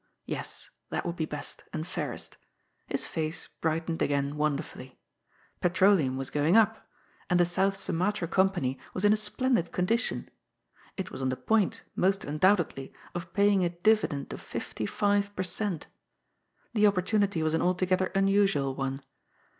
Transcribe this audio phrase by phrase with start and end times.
[0.25, 2.37] Yes, that would be best, and fairest.
[2.87, 4.97] His face brightened again wonderfully.
[5.59, 6.89] Petroleum was going up.
[7.29, 10.29] And the South Sumatra Company was in a splendid condition.
[10.97, 15.43] It was on the point— most undoubtedly— of paying a dividend of fifty five per
[15.43, 15.85] cent.
[16.73, 19.03] The opportunity was an altogether unusual one.